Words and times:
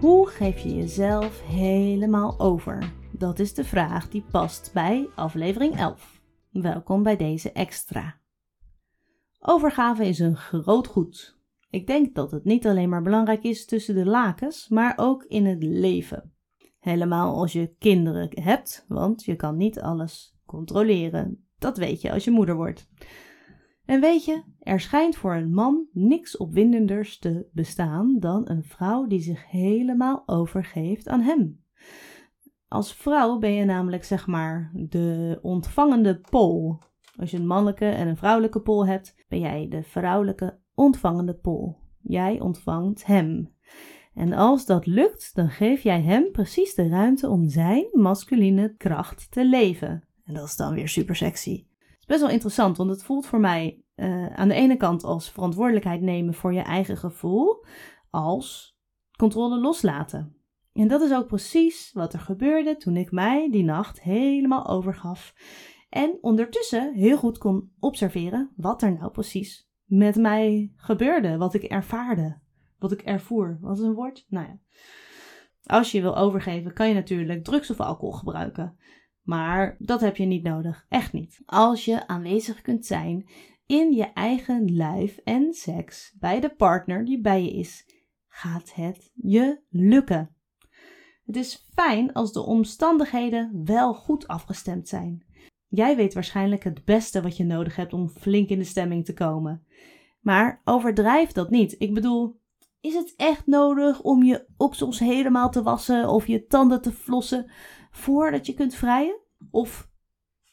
Hoe 0.00 0.28
geef 0.28 0.58
je 0.58 0.74
jezelf 0.74 1.42
helemaal 1.42 2.40
over? 2.40 2.92
Dat 3.12 3.38
is 3.38 3.54
de 3.54 3.64
vraag 3.64 4.08
die 4.08 4.24
past 4.30 4.70
bij 4.74 5.08
aflevering 5.14 5.76
11. 5.76 6.20
Welkom 6.50 7.02
bij 7.02 7.16
deze 7.16 7.52
extra. 7.52 8.20
Overgave 9.40 10.06
is 10.06 10.18
een 10.18 10.36
groot 10.36 10.86
goed. 10.86 11.38
Ik 11.70 11.86
denk 11.86 12.14
dat 12.14 12.30
het 12.30 12.44
niet 12.44 12.66
alleen 12.66 12.88
maar 12.88 13.02
belangrijk 13.02 13.42
is 13.42 13.66
tussen 13.66 13.94
de 13.94 14.04
lakens, 14.04 14.68
maar 14.68 14.92
ook 14.96 15.24
in 15.24 15.46
het 15.46 15.62
leven. 15.62 16.32
Helemaal 16.78 17.36
als 17.40 17.52
je 17.52 17.74
kinderen 17.78 18.28
hebt, 18.42 18.84
want 18.88 19.24
je 19.24 19.36
kan 19.36 19.56
niet 19.56 19.80
alles 19.80 20.36
controleren. 20.46 21.48
Dat 21.58 21.76
weet 21.76 22.00
je 22.00 22.12
als 22.12 22.24
je 22.24 22.30
moeder 22.30 22.54
wordt. 22.54 22.88
En 23.88 24.00
weet 24.00 24.24
je, 24.24 24.42
er 24.58 24.80
schijnt 24.80 25.16
voor 25.16 25.34
een 25.34 25.52
man 25.52 25.86
niks 25.92 26.36
opwindenders 26.36 27.18
te 27.18 27.46
bestaan 27.52 28.16
dan 28.18 28.42
een 28.44 28.64
vrouw 28.64 29.06
die 29.06 29.20
zich 29.20 29.50
helemaal 29.50 30.22
overgeeft 30.26 31.08
aan 31.08 31.20
hem. 31.20 31.60
Als 32.68 32.94
vrouw 32.94 33.38
ben 33.38 33.52
je 33.52 33.64
namelijk 33.64 34.04
zeg 34.04 34.26
maar 34.26 34.70
de 34.74 35.38
ontvangende 35.42 36.20
pol. 36.20 36.78
Als 37.16 37.30
je 37.30 37.36
een 37.36 37.46
mannelijke 37.46 37.88
en 37.88 38.08
een 38.08 38.16
vrouwelijke 38.16 38.60
pol 38.60 38.86
hebt, 38.86 39.24
ben 39.28 39.40
jij 39.40 39.68
de 39.68 39.82
vrouwelijke 39.82 40.58
ontvangende 40.74 41.34
pol. 41.34 41.76
Jij 42.02 42.40
ontvangt 42.40 43.06
hem. 43.06 43.54
En 44.14 44.32
als 44.32 44.66
dat 44.66 44.86
lukt, 44.86 45.34
dan 45.34 45.50
geef 45.50 45.82
jij 45.82 46.02
hem 46.02 46.30
precies 46.32 46.74
de 46.74 46.88
ruimte 46.88 47.28
om 47.28 47.48
zijn 47.48 47.88
masculine 47.92 48.74
kracht 48.76 49.30
te 49.30 49.44
leven. 49.44 50.08
En 50.24 50.34
dat 50.34 50.44
is 50.44 50.56
dan 50.56 50.74
weer 50.74 50.88
super 50.88 51.16
sexy. 51.16 51.67
Best 52.08 52.20
wel 52.20 52.30
interessant, 52.30 52.76
want 52.76 52.90
het 52.90 53.02
voelt 53.02 53.26
voor 53.26 53.40
mij 53.40 53.82
uh, 53.96 54.26
aan 54.26 54.48
de 54.48 54.54
ene 54.54 54.76
kant 54.76 55.04
als 55.04 55.30
verantwoordelijkheid 55.30 56.00
nemen 56.00 56.34
voor 56.34 56.52
je 56.52 56.60
eigen 56.60 56.96
gevoel, 56.96 57.64
als 58.10 58.78
controle 59.16 59.60
loslaten. 59.60 60.36
En 60.72 60.88
dat 60.88 61.00
is 61.00 61.12
ook 61.12 61.26
precies 61.26 61.92
wat 61.92 62.12
er 62.12 62.18
gebeurde 62.18 62.76
toen 62.76 62.96
ik 62.96 63.10
mij 63.10 63.50
die 63.50 63.64
nacht 63.64 64.00
helemaal 64.00 64.66
overgaf. 64.66 65.34
En 65.88 66.18
ondertussen 66.20 66.94
heel 66.94 67.16
goed 67.16 67.38
kon 67.38 67.72
observeren 67.78 68.52
wat 68.56 68.82
er 68.82 68.92
nou 68.92 69.10
precies 69.10 69.70
met 69.84 70.16
mij 70.16 70.72
gebeurde, 70.76 71.36
wat 71.36 71.54
ik 71.54 71.62
ervaarde, 71.62 72.40
wat 72.78 72.92
ik 72.92 73.02
ervoer. 73.02 73.58
Wat 73.60 73.78
is 73.78 73.84
een 73.84 73.94
woord? 73.94 74.26
Nou 74.28 74.46
ja. 74.46 74.58
Als 75.62 75.92
je 75.92 76.00
wil 76.00 76.16
overgeven, 76.16 76.72
kan 76.72 76.88
je 76.88 76.94
natuurlijk 76.94 77.44
drugs 77.44 77.70
of 77.70 77.80
alcohol 77.80 78.12
gebruiken. 78.12 78.78
Maar 79.28 79.76
dat 79.78 80.00
heb 80.00 80.16
je 80.16 80.24
niet 80.24 80.42
nodig, 80.42 80.86
echt 80.88 81.12
niet. 81.12 81.40
Als 81.46 81.84
je 81.84 82.06
aanwezig 82.06 82.60
kunt 82.60 82.86
zijn 82.86 83.28
in 83.66 83.92
je 83.92 84.12
eigen 84.12 84.74
lijf 84.74 85.16
en 85.16 85.52
seks 85.52 86.14
bij 86.18 86.40
de 86.40 86.48
partner 86.48 87.04
die 87.04 87.20
bij 87.20 87.42
je 87.42 87.50
is, 87.50 87.86
gaat 88.28 88.74
het 88.74 89.10
je 89.14 89.60
lukken. 89.68 90.34
Het 91.24 91.36
is 91.36 91.68
fijn 91.74 92.12
als 92.12 92.32
de 92.32 92.40
omstandigheden 92.40 93.62
wel 93.64 93.94
goed 93.94 94.28
afgestemd 94.28 94.88
zijn. 94.88 95.24
Jij 95.66 95.96
weet 95.96 96.14
waarschijnlijk 96.14 96.64
het 96.64 96.84
beste 96.84 97.22
wat 97.22 97.36
je 97.36 97.44
nodig 97.44 97.76
hebt 97.76 97.92
om 97.92 98.08
flink 98.08 98.48
in 98.48 98.58
de 98.58 98.64
stemming 98.64 99.04
te 99.04 99.14
komen. 99.14 99.66
Maar 100.20 100.60
overdrijf 100.64 101.32
dat 101.32 101.50
niet. 101.50 101.74
Ik 101.78 101.94
bedoel, 101.94 102.40
is 102.80 102.94
het 102.94 103.14
echt 103.16 103.46
nodig 103.46 104.00
om 104.00 104.22
je 104.22 104.46
oksels 104.56 104.98
helemaal 104.98 105.50
te 105.50 105.62
wassen 105.62 106.08
of 106.08 106.26
je 106.26 106.46
tanden 106.46 106.82
te 106.82 106.92
flossen 106.92 107.50
voordat 107.90 108.46
je 108.46 108.54
kunt 108.54 108.74
vrijen? 108.74 109.26
Of 109.58 109.90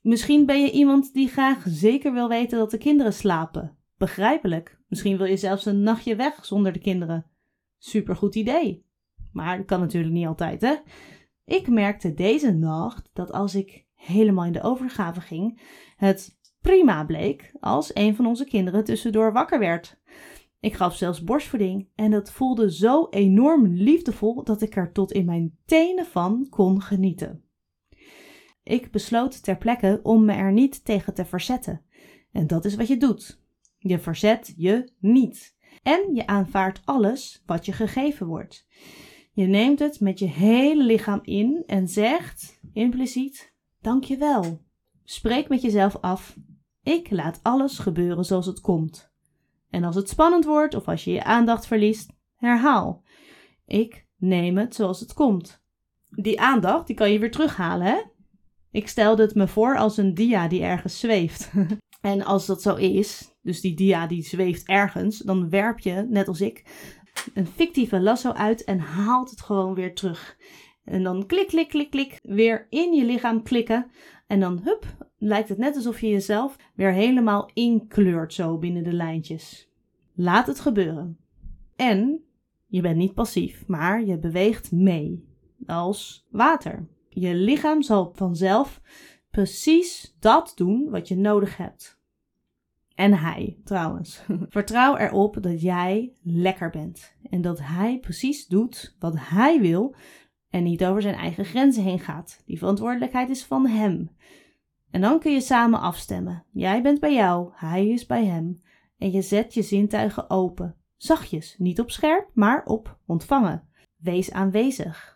misschien 0.00 0.46
ben 0.46 0.62
je 0.62 0.70
iemand 0.70 1.12
die 1.12 1.28
graag 1.28 1.62
zeker 1.66 2.12
wil 2.12 2.28
weten 2.28 2.58
dat 2.58 2.70
de 2.70 2.78
kinderen 2.78 3.12
slapen. 3.12 3.76
Begrijpelijk. 3.96 4.80
Misschien 4.88 5.16
wil 5.16 5.26
je 5.26 5.36
zelfs 5.36 5.64
een 5.64 5.82
nachtje 5.82 6.16
weg 6.16 6.44
zonder 6.44 6.72
de 6.72 6.78
kinderen. 6.78 7.26
Supergoed 7.78 8.34
idee. 8.34 8.86
Maar 9.32 9.56
dat 9.56 9.66
kan 9.66 9.80
natuurlijk 9.80 10.14
niet 10.14 10.26
altijd, 10.26 10.60
hè? 10.60 10.74
Ik 11.44 11.68
merkte 11.68 12.14
deze 12.14 12.52
nacht 12.52 13.10
dat 13.12 13.32
als 13.32 13.54
ik 13.54 13.86
helemaal 13.94 14.44
in 14.44 14.52
de 14.52 14.62
overgave 14.62 15.20
ging, 15.20 15.60
het 15.96 16.38
prima 16.60 17.04
bleek 17.04 17.54
als 17.60 17.94
een 17.94 18.16
van 18.16 18.26
onze 18.26 18.44
kinderen 18.44 18.84
tussendoor 18.84 19.32
wakker 19.32 19.58
werd. 19.58 20.00
Ik 20.60 20.74
gaf 20.74 20.96
zelfs 20.96 21.24
borstvoeding 21.24 21.88
en 21.94 22.10
dat 22.10 22.32
voelde 22.32 22.72
zo 22.72 23.06
enorm 23.10 23.66
liefdevol 23.66 24.44
dat 24.44 24.62
ik 24.62 24.76
er 24.76 24.92
tot 24.92 25.12
in 25.12 25.24
mijn 25.24 25.58
tenen 25.64 26.06
van 26.06 26.46
kon 26.50 26.82
genieten. 26.82 27.44
Ik 28.62 28.90
besloot 28.90 29.42
ter 29.42 29.56
plekke 29.56 30.00
om 30.02 30.24
me 30.24 30.32
er 30.32 30.52
niet 30.52 30.84
tegen 30.84 31.14
te 31.14 31.24
verzetten. 31.24 31.82
En 32.32 32.46
dat 32.46 32.64
is 32.64 32.74
wat 32.74 32.88
je 32.88 32.96
doet. 32.96 33.40
Je 33.78 33.98
verzet 33.98 34.54
je 34.56 34.92
niet. 34.98 35.56
En 35.82 36.14
je 36.14 36.26
aanvaardt 36.26 36.80
alles 36.84 37.42
wat 37.46 37.66
je 37.66 37.72
gegeven 37.72 38.26
wordt. 38.26 38.66
Je 39.32 39.46
neemt 39.46 39.78
het 39.78 40.00
met 40.00 40.18
je 40.18 40.26
hele 40.26 40.84
lichaam 40.84 41.20
in 41.22 41.62
en 41.66 41.88
zegt 41.88 42.60
impliciet: 42.72 43.54
Dankjewel. 43.80 44.60
Spreek 45.04 45.48
met 45.48 45.62
jezelf 45.62 45.96
af: 46.00 46.36
Ik 46.82 47.10
laat 47.10 47.40
alles 47.42 47.78
gebeuren 47.78 48.24
zoals 48.24 48.46
het 48.46 48.60
komt. 48.60 49.12
En 49.70 49.84
als 49.84 49.94
het 49.94 50.08
spannend 50.08 50.44
wordt 50.44 50.74
of 50.74 50.88
als 50.88 51.04
je 51.04 51.12
je 51.12 51.24
aandacht 51.24 51.66
verliest, 51.66 52.10
herhaal: 52.36 53.02
Ik 53.66 54.06
neem 54.16 54.56
het 54.56 54.74
zoals 54.74 55.00
het 55.00 55.12
komt. 55.12 55.62
Die 56.08 56.40
aandacht 56.40 56.86
die 56.86 56.96
kan 56.96 57.12
je 57.12 57.18
weer 57.18 57.30
terughalen, 57.30 57.86
hè? 57.86 58.00
Ik 58.72 58.88
stelde 58.88 59.22
het 59.22 59.34
me 59.34 59.48
voor 59.48 59.76
als 59.78 59.96
een 59.96 60.14
dia 60.14 60.48
die 60.48 60.62
ergens 60.62 61.00
zweeft. 61.00 61.52
en 62.00 62.24
als 62.24 62.46
dat 62.46 62.62
zo 62.62 62.74
is, 62.74 63.34
dus 63.42 63.60
die 63.60 63.74
dia 63.74 64.06
die 64.06 64.22
zweeft 64.22 64.68
ergens, 64.68 65.18
dan 65.18 65.50
werp 65.50 65.78
je, 65.78 66.06
net 66.08 66.28
als 66.28 66.40
ik, 66.40 66.64
een 67.34 67.46
fictieve 67.46 68.00
lasso 68.00 68.32
uit 68.32 68.64
en 68.64 68.78
haalt 68.78 69.30
het 69.30 69.40
gewoon 69.40 69.74
weer 69.74 69.94
terug. 69.94 70.36
En 70.84 71.02
dan 71.02 71.26
klik, 71.26 71.46
klik, 71.46 71.68
klik, 71.68 71.90
klik, 71.90 72.18
weer 72.22 72.66
in 72.70 72.92
je 72.92 73.04
lichaam 73.04 73.42
klikken. 73.42 73.90
En 74.26 74.40
dan 74.40 74.60
hup, 74.64 75.10
lijkt 75.18 75.48
het 75.48 75.58
net 75.58 75.76
alsof 75.76 76.00
je 76.00 76.08
jezelf 76.08 76.56
weer 76.74 76.92
helemaal 76.92 77.50
inkleurt 77.54 78.34
zo 78.34 78.58
binnen 78.58 78.84
de 78.84 78.92
lijntjes. 78.92 79.70
Laat 80.14 80.46
het 80.46 80.60
gebeuren. 80.60 81.18
En 81.76 82.24
je 82.66 82.80
bent 82.80 82.96
niet 82.96 83.14
passief, 83.14 83.66
maar 83.66 84.04
je 84.04 84.18
beweegt 84.18 84.72
mee. 84.72 85.24
Als 85.66 86.26
water. 86.30 86.88
Je 87.14 87.34
lichaam 87.34 87.82
zal 87.82 88.12
vanzelf 88.14 88.80
precies 89.30 90.16
dat 90.20 90.52
doen 90.54 90.90
wat 90.90 91.08
je 91.08 91.16
nodig 91.16 91.56
hebt. 91.56 92.00
En 92.94 93.12
hij, 93.18 93.58
trouwens. 93.64 94.22
Vertrouw 94.48 94.96
erop 94.96 95.42
dat 95.42 95.60
jij 95.60 96.12
lekker 96.22 96.70
bent. 96.70 97.14
En 97.30 97.40
dat 97.40 97.58
hij 97.62 97.98
precies 97.98 98.46
doet 98.46 98.96
wat 98.98 99.14
hij 99.18 99.60
wil 99.60 99.94
en 100.50 100.62
niet 100.62 100.84
over 100.84 101.02
zijn 101.02 101.14
eigen 101.14 101.44
grenzen 101.44 101.82
heen 101.82 102.00
gaat. 102.00 102.42
Die 102.44 102.58
verantwoordelijkheid 102.58 103.28
is 103.28 103.44
van 103.44 103.66
hem. 103.66 104.10
En 104.90 105.00
dan 105.00 105.18
kun 105.18 105.32
je 105.32 105.40
samen 105.40 105.80
afstemmen. 105.80 106.44
Jij 106.52 106.82
bent 106.82 107.00
bij 107.00 107.14
jou, 107.14 107.50
hij 107.54 107.88
is 107.88 108.06
bij 108.06 108.24
hem. 108.24 108.60
En 108.98 109.10
je 109.10 109.22
zet 109.22 109.54
je 109.54 109.62
zintuigen 109.62 110.30
open. 110.30 110.76
Zachtjes, 110.96 111.54
niet 111.58 111.80
op 111.80 111.90
scherp, 111.90 112.30
maar 112.34 112.64
op 112.64 112.98
ontvangen. 113.06 113.68
Wees 113.96 114.32
aanwezig. 114.32 115.11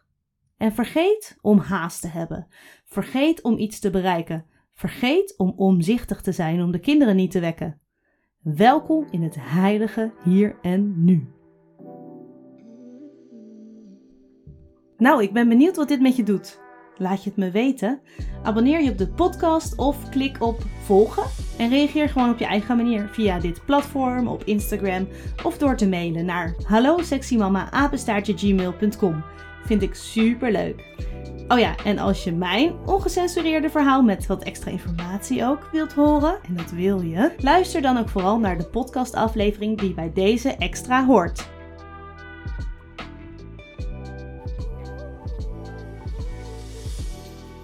En 0.56 0.72
vergeet 0.72 1.38
om 1.40 1.58
haast 1.58 2.00
te 2.00 2.08
hebben. 2.08 2.46
Vergeet 2.84 3.42
om 3.42 3.58
iets 3.58 3.78
te 3.78 3.90
bereiken. 3.90 4.46
Vergeet 4.74 5.34
om 5.36 5.52
omzichtig 5.56 6.20
te 6.20 6.32
zijn 6.32 6.62
om 6.62 6.70
de 6.70 6.78
kinderen 6.78 7.16
niet 7.16 7.30
te 7.30 7.40
wekken. 7.40 7.80
Welkom 8.42 9.06
in 9.10 9.22
het 9.22 9.36
heilige 9.38 10.12
hier 10.24 10.56
en 10.62 11.04
nu. 11.04 11.30
Nou, 14.96 15.22
ik 15.22 15.32
ben 15.32 15.48
benieuwd 15.48 15.76
wat 15.76 15.88
dit 15.88 16.00
met 16.00 16.16
je 16.16 16.22
doet. 16.22 16.60
Laat 16.96 17.24
je 17.24 17.28
het 17.28 17.38
me 17.38 17.50
weten. 17.50 18.00
Abonneer 18.42 18.82
je 18.82 18.90
op 18.90 18.98
de 18.98 19.08
podcast 19.08 19.78
of 19.78 20.08
klik 20.08 20.42
op 20.42 20.62
volgen. 20.82 21.24
En 21.58 21.68
reageer 21.68 22.08
gewoon 22.08 22.30
op 22.30 22.38
je 22.38 22.46
eigen 22.46 22.76
manier 22.76 23.08
via 23.08 23.38
dit 23.38 23.64
platform, 23.64 24.28
op 24.28 24.44
Instagram 24.44 25.08
of 25.44 25.58
door 25.58 25.76
te 25.76 25.88
mailen 25.88 26.24
naar 26.24 26.54
hallo 26.66 26.96
Vind 29.66 29.82
ik 29.82 29.94
super 29.94 30.52
leuk. 30.52 30.84
Oh 31.48 31.58
ja, 31.58 31.74
en 31.84 31.98
als 31.98 32.24
je 32.24 32.32
mijn 32.32 32.72
ongecensureerde 32.86 33.70
verhaal 33.70 34.02
met 34.02 34.26
wat 34.26 34.42
extra 34.42 34.70
informatie 34.70 35.44
ook 35.44 35.68
wilt 35.72 35.92
horen, 35.92 36.38
en 36.48 36.56
dat 36.56 36.70
wil 36.70 37.00
je, 37.00 37.32
luister 37.38 37.82
dan 37.82 37.98
ook 37.98 38.08
vooral 38.08 38.38
naar 38.38 38.58
de 38.58 38.66
podcastaflevering 38.66 39.78
die 39.78 39.94
bij 39.94 40.12
deze 40.12 40.56
extra 40.56 41.04
hoort. 41.04 41.48